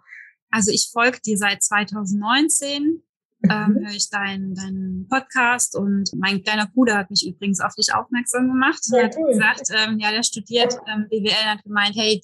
[0.51, 3.03] Also ich folge dir seit 2019
[3.43, 7.93] ähm, höre ich deinen dein Podcast und mein kleiner Bruder hat mich übrigens auf dich
[7.93, 8.81] aufmerksam gemacht.
[8.93, 12.21] Er hat gesagt, ähm, ja, der studiert ähm, BWL und hat gemeint, hey,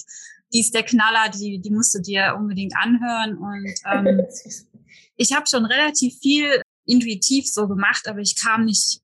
[0.53, 3.37] die ist der Knaller, die, die musst du dir unbedingt anhören.
[3.37, 4.21] Und ähm,
[5.17, 9.01] ich habe schon relativ viel intuitiv so gemacht, aber ich kam nicht,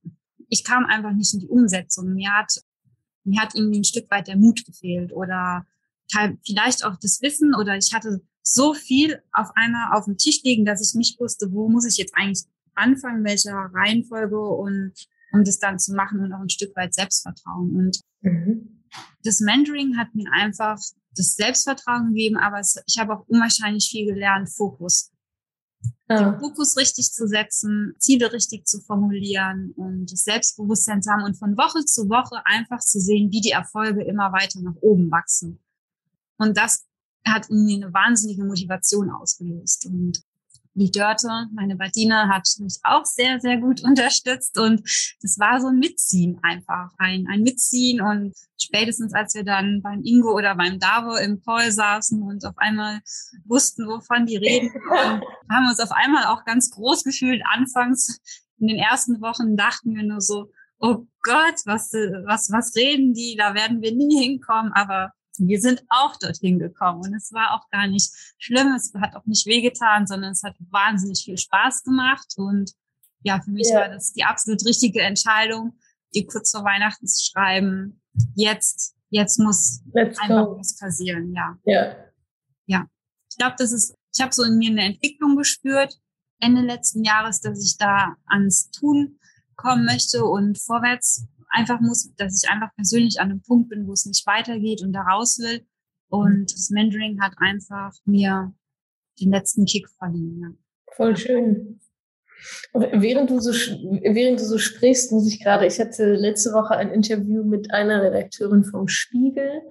[0.49, 2.13] ich kam einfach nicht in die Umsetzung.
[2.13, 2.53] Mir hat,
[3.23, 5.65] mir hat irgendwie ein Stück weit der Mut gefehlt oder
[6.45, 10.65] vielleicht auch das Wissen oder ich hatte so viel auf einmal auf dem Tisch liegen,
[10.65, 12.43] dass ich nicht wusste, wo muss ich jetzt eigentlich
[12.75, 14.93] anfangen, welcher Reihenfolge und
[15.31, 17.75] um das dann zu machen und auch ein Stück weit Selbstvertrauen.
[17.75, 18.83] Und mhm.
[19.23, 20.77] das Mentoring hat mir einfach
[21.15, 25.11] das Selbstvertrauen gegeben, aber es, ich habe auch unwahrscheinlich viel gelernt, Fokus.
[26.09, 26.31] Ja.
[26.31, 31.37] Den Fokus richtig zu setzen, Ziele richtig zu formulieren und das Selbstbewusstsein zu haben und
[31.37, 35.59] von Woche zu Woche einfach zu sehen, wie die Erfolge immer weiter nach oben wachsen.
[36.37, 36.85] Und das
[37.25, 39.85] hat in mir eine wahnsinnige Motivation ausgelöst.
[39.85, 40.21] Und
[40.73, 44.57] die Dörte, meine Badina, hat mich auch sehr, sehr gut unterstützt.
[44.57, 44.81] Und
[45.21, 48.01] das war so ein Mitziehen einfach, ein, ein Mitziehen.
[48.01, 52.57] Und spätestens als wir dann beim Ingo oder beim Davo im Call saßen und auf
[52.57, 53.01] einmal
[53.45, 54.69] wussten, wovon die reden,
[55.49, 57.41] haben uns auf einmal auch ganz groß gefühlt.
[57.51, 58.19] Anfangs
[58.59, 63.35] in den ersten Wochen dachten wir nur so, oh Gott, was, was, was reden die?
[63.37, 64.71] Da werden wir nie hinkommen.
[64.73, 65.11] Aber
[65.47, 69.25] wir sind auch dorthin gekommen und es war auch gar nicht schlimm, es hat auch
[69.25, 72.71] nicht wehgetan, sondern es hat wahnsinnig viel Spaß gemacht und
[73.23, 73.81] ja, für mich ja.
[73.81, 75.77] war das die absolut richtige Entscheidung,
[76.13, 78.01] die kurz vor Weihnachten zu schreiben.
[78.35, 80.57] Jetzt, jetzt muss Let's einfach go.
[80.57, 81.57] was passieren, ja.
[81.65, 81.95] Ja.
[82.65, 82.85] Ja.
[83.29, 85.99] Ich glaube, das ist, ich habe so in mir eine Entwicklung gespürt
[86.39, 89.19] Ende letzten Jahres, dass ich da ans Tun
[89.55, 93.93] kommen möchte und vorwärts einfach muss, dass ich einfach persönlich an einem Punkt bin, wo
[93.93, 95.65] es nicht weitergeht und da raus will.
[96.09, 98.53] Und das Mentoring hat einfach mir
[99.19, 100.41] den letzten Kick verliehen.
[100.41, 100.49] Ja.
[100.93, 101.79] Voll schön.
[102.73, 106.91] Während du so, während du so sprichst, muss ich gerade, ich hatte letzte Woche ein
[106.91, 109.61] Interview mit einer Redakteurin vom Spiegel.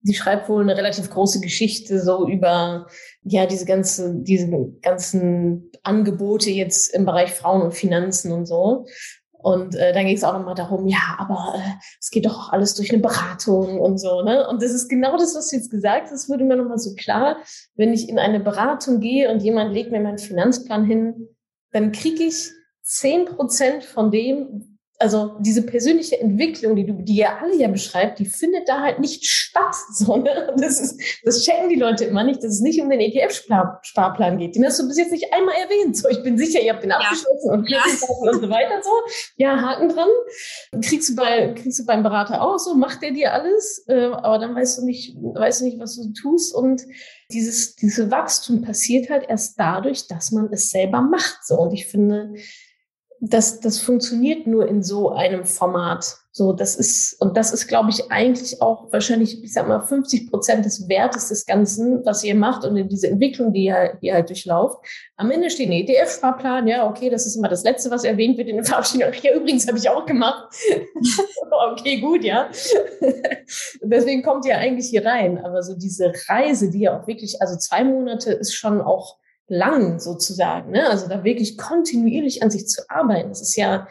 [0.00, 2.86] Die schreibt wohl eine relativ große Geschichte so über,
[3.22, 4.48] ja, diese ganze, diese
[4.82, 8.86] ganzen Angebote jetzt im Bereich Frauen und Finanzen und so.
[9.44, 12.52] Und äh, dann ging es auch nochmal darum, ja, aber äh, es geht doch auch
[12.54, 14.22] alles durch eine Beratung und so.
[14.22, 14.48] Ne?
[14.48, 17.36] Und das ist genau das, was du jetzt gesagt hast, wurde mir nochmal so klar.
[17.76, 21.28] Wenn ich in eine Beratung gehe und jemand legt mir meinen Finanzplan hin,
[21.72, 24.73] dann kriege ich zehn Prozent von dem,
[25.04, 29.00] also diese persönliche Entwicklung, die du, die ihr alle ja beschreibt, die findet da halt
[29.00, 32.88] nicht statt, sondern das ist, das checken die Leute immer nicht, dass es nicht um
[32.88, 34.56] den ETF-Sparplan geht.
[34.56, 35.94] Den hast du bis jetzt nicht einmal erwähnt.
[35.98, 36.96] So, ich bin sicher, ihr habt den ja.
[36.96, 37.82] abgeschlossen und ja.
[38.20, 38.90] und so weiter so.
[39.36, 40.08] Ja, Haken dran.
[40.80, 44.38] Kriegst du bei, kriegst du beim Berater auch so, macht der dir alles, äh, aber
[44.38, 46.80] dann weißt du nicht, weißt du nicht, was du tust und
[47.30, 51.44] dieses, dieses Wachstum passiert halt erst dadurch, dass man es selber macht.
[51.44, 52.34] So, und ich finde,
[53.20, 56.18] das, das funktioniert nur in so einem Format.
[56.32, 60.30] So, das ist, und das ist, glaube ich, eigentlich auch wahrscheinlich, ich sag mal, 50
[60.30, 64.08] Prozent des Wertes des Ganzen, was ihr macht und in diese Entwicklung, die ihr, die
[64.08, 64.84] ihr halt durchlauft.
[65.16, 68.48] Am Ende steht ein ETF-Sparplan, ja, okay, das ist immer das Letzte, was erwähnt wird
[68.48, 69.12] in der Verabschiedung.
[69.22, 70.52] Ja, übrigens habe ich auch gemacht.
[71.70, 72.50] okay, gut, ja.
[73.82, 75.38] Deswegen kommt ihr eigentlich hier rein.
[75.38, 80.00] Aber so diese Reise, die ja auch wirklich, also zwei Monate ist schon auch lang
[80.00, 80.88] sozusagen, ne?
[80.88, 83.28] Also da wirklich kontinuierlich an sich zu arbeiten.
[83.28, 83.86] Das ist ja,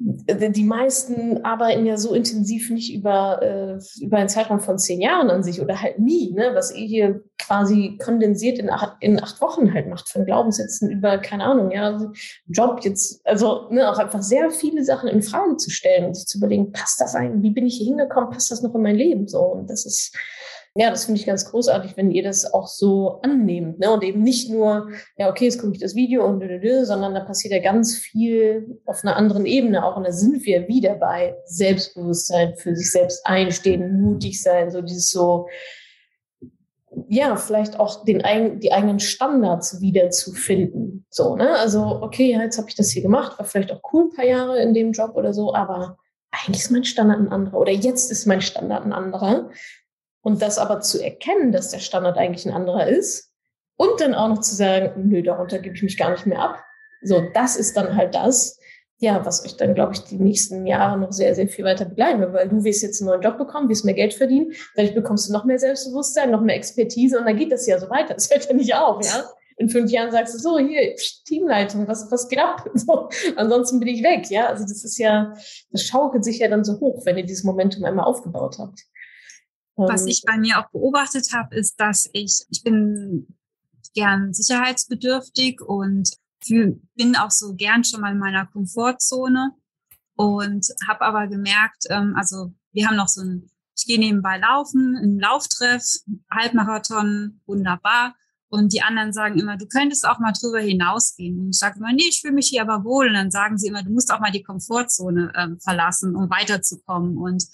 [0.00, 5.28] die meisten arbeiten ja so intensiv nicht über, äh, über einen Zeitraum von zehn Jahren
[5.28, 6.50] an sich oder halt nie, ne?
[6.54, 11.18] was ihr hier quasi kondensiert in acht, in acht Wochen halt macht, von Glaubenssätzen über,
[11.18, 12.12] keine Ahnung, ja,
[12.46, 16.26] Job jetzt, also ne, auch einfach sehr viele Sachen in Frage zu stellen und sich
[16.26, 18.96] zu überlegen, passt das ein, wie bin ich hier hingekommen, passt das noch in mein
[18.96, 20.16] Leben so und das ist,
[20.78, 23.90] ja, das finde ich ganz großartig, wenn ihr das auch so annehmt, ne?
[23.90, 27.20] Und eben nicht nur, ja, okay, jetzt gucke ich das Video und dödödö, sondern da
[27.24, 29.96] passiert ja ganz viel auf einer anderen Ebene auch.
[29.96, 35.10] Und da sind wir wieder bei Selbstbewusstsein, für sich selbst einstehen, mutig sein, so dieses
[35.10, 35.48] so,
[37.08, 38.22] ja, vielleicht auch den
[38.60, 41.06] die eigenen Standards wieder zu finden.
[41.10, 41.58] So, ne?
[41.58, 44.26] Also, okay, ja, jetzt habe ich das hier gemacht, war vielleicht auch cool ein paar
[44.26, 45.96] Jahre in dem Job oder so, aber
[46.30, 49.50] eigentlich ist mein Standard ein anderer oder jetzt ist mein Standard ein anderer.
[50.28, 53.32] Und das aber zu erkennen, dass der Standard eigentlich ein anderer ist
[53.78, 56.62] und dann auch noch zu sagen, nö, darunter gebe ich mich gar nicht mehr ab.
[57.00, 58.60] So, das ist dann halt das,
[58.98, 62.20] ja, was euch dann, glaube ich, die nächsten Jahre noch sehr, sehr viel weiter begleiten
[62.20, 65.30] wird, weil du wirst jetzt einen neuen Job bekommen, wirst mehr Geld verdienen, dadurch bekommst
[65.30, 68.12] du noch mehr Selbstbewusstsein, noch mehr Expertise und dann geht das ja so weiter.
[68.12, 69.24] Das hört ja nicht auf, ja.
[69.56, 72.68] In fünf Jahren sagst du so, hier, Teamleitung, was, was geht ab?
[72.74, 74.48] So, ansonsten bin ich weg, ja.
[74.48, 75.32] Also das ist ja,
[75.70, 78.84] das schaukelt sich ja dann so hoch, wenn ihr dieses Momentum einmal aufgebaut habt.
[79.86, 83.36] Was ich bei mir auch beobachtet habe, ist, dass ich, ich bin
[83.94, 86.10] gern sicherheitsbedürftig und
[86.44, 89.52] fühl, bin auch so gern schon mal in meiner Komfortzone
[90.16, 94.96] und habe aber gemerkt, ähm, also wir haben noch so ein, ich gehe nebenbei laufen,
[94.96, 95.84] einen Lauftreff,
[96.30, 98.14] Halbmarathon, wunderbar.
[98.50, 101.38] Und die anderen sagen immer, du könntest auch mal drüber hinausgehen.
[101.38, 103.08] Und ich sage immer, nee, ich fühle mich hier aber wohl.
[103.08, 107.18] Und dann sagen sie immer, du musst auch mal die Komfortzone ähm, verlassen, um weiterzukommen.
[107.18, 107.44] Und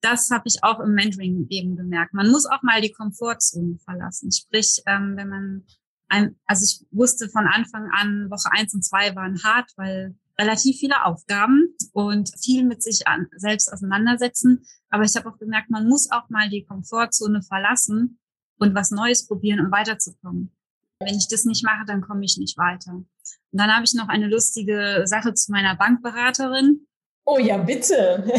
[0.00, 2.14] das habe ich auch im Mentoring eben gemerkt.
[2.14, 4.30] Man muss auch mal die Komfortzone verlassen.
[4.32, 5.64] Sprich, ähm, wenn man
[6.08, 10.78] ein, also ich wusste von Anfang an, Woche eins und zwei waren hart, weil relativ
[10.78, 14.64] viele Aufgaben und viel mit sich an, selbst auseinandersetzen.
[14.88, 18.18] Aber ich habe auch gemerkt, man muss auch mal die Komfortzone verlassen
[18.58, 20.52] und was Neues probieren, um weiterzukommen.
[21.00, 22.92] Wenn ich das nicht mache, dann komme ich nicht weiter.
[22.92, 23.08] Und
[23.52, 26.87] dann habe ich noch eine lustige Sache zu meiner Bankberaterin
[27.30, 28.24] Oh ja, bitte.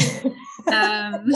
[0.68, 1.36] ähm,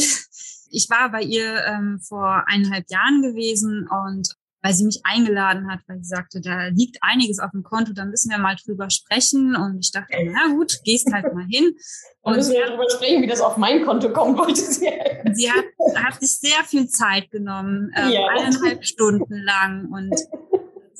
[0.71, 4.27] ich war bei ihr ähm, vor eineinhalb Jahren gewesen und
[4.63, 8.05] weil sie mich eingeladen hat, weil sie sagte, da liegt einiges auf dem Konto, da
[8.05, 9.55] müssen wir mal drüber sprechen.
[9.55, 11.75] Und ich dachte, na gut, gehst halt mal hin.
[12.21, 14.89] Und müssen wir darüber sprechen, wie das auf mein Konto kommt, wollte sie.
[15.33, 18.25] sie hat, hat sich sehr viel Zeit genommen, ähm, Ja.
[18.29, 20.15] eineinhalb Stunden lang und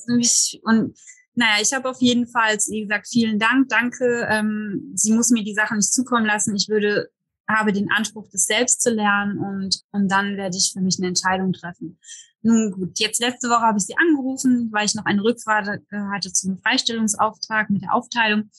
[0.64, 0.94] und
[1.36, 4.28] naja, ich habe auf jeden Fall, wie gesagt, vielen Dank, danke.
[4.30, 6.56] Ähm, sie muss mir die Sachen nicht zukommen lassen.
[6.56, 7.10] Ich würde,
[7.48, 11.08] habe den Anspruch, das selbst zu lernen und, und dann werde ich für mich eine
[11.08, 12.00] Entscheidung treffen.
[12.42, 16.32] Nun gut, jetzt letzte Woche habe ich sie angerufen, weil ich noch eine Rückfrage hatte
[16.32, 18.50] zum Freistellungsauftrag mit der Aufteilung.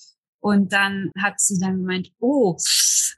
[0.40, 2.56] Und dann hat sie dann gemeint, oh,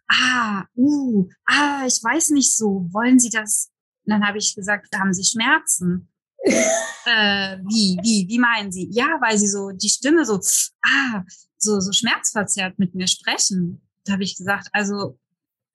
[0.08, 3.70] ah, uh, ah, ich weiß nicht so, wollen Sie das?
[4.04, 6.08] Und dann habe ich gesagt, da haben Sie Schmerzen.
[6.44, 8.88] äh, wie, wie, wie meinen Sie?
[8.90, 10.40] Ja, weil Sie so die Stimme so,
[10.82, 11.24] ah,
[11.58, 13.80] so, so schmerzverzerrt mit mir sprechen.
[14.04, 15.18] Da habe ich gesagt, also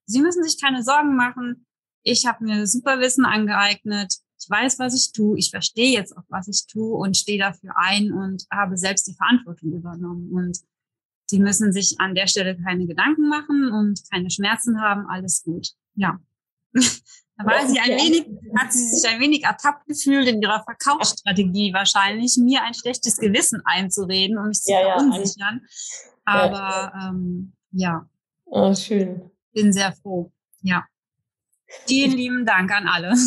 [0.05, 1.65] Sie müssen sich keine Sorgen machen.
[2.03, 4.13] Ich habe mir super Wissen angeeignet.
[4.39, 5.37] Ich weiß, was ich tue.
[5.37, 9.13] Ich verstehe jetzt auch, was ich tue und stehe dafür ein und habe selbst die
[9.13, 10.31] Verantwortung übernommen.
[10.31, 10.59] Und
[11.27, 15.07] Sie müssen sich an der Stelle keine Gedanken machen und keine Schmerzen haben.
[15.07, 15.69] Alles gut.
[15.95, 16.19] Ja.
[17.43, 18.25] Da war sie ein wenig,
[18.57, 23.61] hat sie sich ein wenig ertappt gefühlt in ihrer Verkaufsstrategie wahrscheinlich, mir ein schlechtes Gewissen
[23.65, 25.61] einzureden und mich zu Ja, ja, verunsichern.
[26.25, 28.05] Aber ähm, ja,
[28.45, 29.31] Oh, schön.
[29.53, 30.31] bin sehr froh.
[30.61, 30.85] Ja.
[31.87, 33.13] Vielen lieben Dank an alle.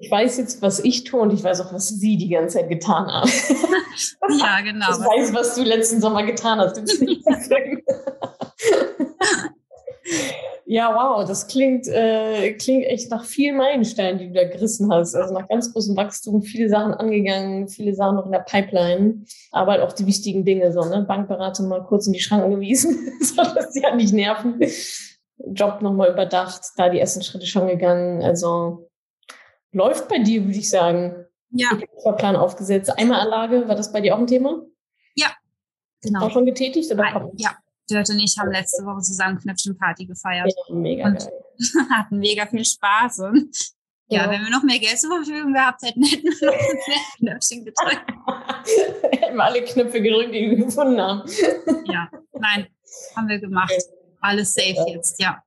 [0.00, 2.68] Ich weiß jetzt, was ich tue und ich weiß auch, was sie die ganze Zeit
[2.68, 3.28] getan haben.
[4.38, 4.92] ja, genau.
[4.92, 6.78] Ich weiß, was du letzten Sommer getan hast.
[10.70, 15.14] Ja, wow, das klingt, äh, klingt echt nach vielen Meilensteinen, die du da gerissen hast.
[15.14, 19.72] Also nach ganz großem Wachstum, viele Sachen angegangen, viele Sachen noch in der Pipeline, aber
[19.72, 21.06] halt auch die wichtigen Dinge, so, ne?
[21.08, 24.60] Bankberatung mal kurz in die Schranken gewiesen, so dass sie ja nicht nerven.
[25.38, 28.22] Job nochmal überdacht, da die ersten Schritte schon gegangen.
[28.22, 28.90] Also
[29.72, 31.24] läuft bei dir, würde ich sagen.
[31.50, 31.70] Ja,
[32.18, 32.92] Plan aufgesetzt.
[32.98, 34.60] Einmalanlage, war das bei dir auch ein Thema?
[36.02, 36.26] genau.
[36.26, 37.40] Auch schon getätigt oder kommt?
[37.40, 37.56] ja,
[37.90, 40.52] Dörte und ich haben letzte Woche zusammen Knöpfchenparty gefeiert.
[40.68, 41.32] Ja, mega Und- geil.
[41.90, 43.18] Hatten mega viel Spaß.
[43.20, 43.50] Und
[44.08, 44.30] ja, Ja.
[44.30, 46.56] wenn wir noch mehr Geld zur Verfügung gehabt hätten, hätten wir noch
[47.20, 48.06] mehr Knöpfchen gedrückt.
[49.22, 51.22] Hätten wir alle Knöpfe gedrückt, die wir gefunden haben.
[51.86, 52.66] Ja, nein,
[53.16, 53.72] haben wir gemacht.
[54.20, 55.42] Alles safe jetzt, ja.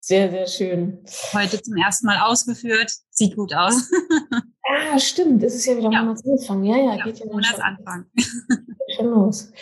[0.00, 1.04] Sehr, sehr schön.
[1.34, 2.90] Heute zum ersten Mal ausgeführt.
[3.10, 3.90] Sieht gut aus.
[4.62, 5.42] Ah, stimmt.
[5.42, 6.02] Es ist ja wieder Ja.
[6.02, 6.64] Monatsanfang.
[6.64, 8.06] Ja, ja, Ja, geht ja Monatsanfang.
[8.96, 9.52] schon los.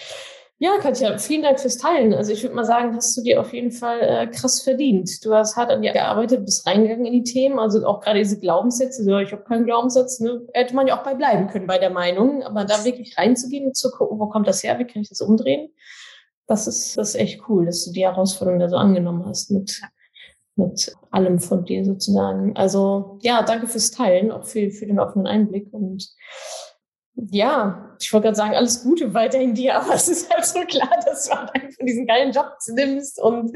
[0.58, 2.14] Ja, Katja, vielen Dank fürs Teilen.
[2.14, 5.22] Also ich würde mal sagen, hast du dir auf jeden Fall äh, krass verdient.
[5.22, 7.58] Du hast hart an dir gearbeitet, bist reingegangen in die Themen.
[7.58, 10.46] Also auch gerade diese Glaubenssätze, so, ich habe keinen Glaubenssatz, ne?
[10.54, 12.42] hätte man ja auch bei bleiben können bei der Meinung.
[12.42, 15.20] Aber da wirklich reinzugehen und zu gucken, wo kommt das her, wie kann ich das
[15.20, 15.68] umdrehen,
[16.46, 19.82] das ist, das ist echt cool, dass du die Herausforderung da so angenommen hast mit,
[20.54, 22.56] mit allem von dir sozusagen.
[22.56, 26.08] Also ja, danke fürs Teilen, auch für, für den offenen Einblick und
[27.16, 30.90] ja, ich wollte gerade sagen, alles Gute weiterhin dir, aber es ist halt so klar,
[31.06, 33.54] dass du halt einfach diesen geilen Job nimmst und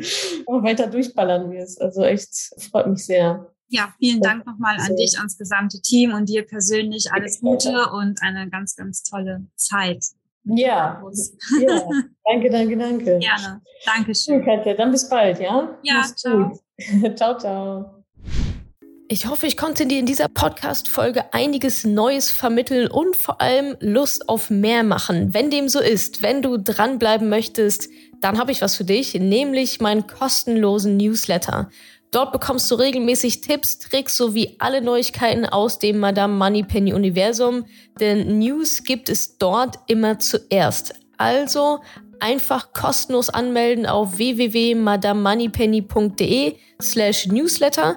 [0.65, 1.81] weiter durchballern wirst.
[1.81, 2.31] Also echt,
[2.71, 3.53] freut mich sehr.
[3.69, 8.21] Ja, vielen Dank nochmal an dich, ans gesamte Team und dir persönlich alles Gute und
[8.21, 10.05] eine ganz, ganz tolle Zeit.
[10.45, 11.03] Ja,
[11.61, 11.89] ja.
[12.25, 13.05] danke, danke, danke.
[13.21, 13.21] Gerne.
[13.21, 14.45] Schön, Dankeschön.
[14.45, 15.79] Katja, dann bis bald, ja?
[15.83, 16.49] Ja, Mach's ciao.
[16.49, 17.17] gut.
[17.17, 18.00] ciao, ciao.
[19.13, 24.29] Ich hoffe, ich konnte dir in dieser Podcast-Folge einiges Neues vermitteln und vor allem Lust
[24.29, 25.35] auf mehr machen.
[25.35, 27.89] Wenn dem so ist, wenn du dranbleiben möchtest,
[28.21, 31.71] dann habe ich was für dich, nämlich meinen kostenlosen Newsletter.
[32.13, 37.65] Dort bekommst du regelmäßig Tipps, Tricks sowie alle Neuigkeiten aus dem Madame Moneypenny Universum,
[37.99, 40.95] denn News gibt es dort immer zuerst.
[41.17, 41.81] Also
[42.21, 47.97] einfach kostenlos anmelden auf www.madamemoneypenny.de slash newsletter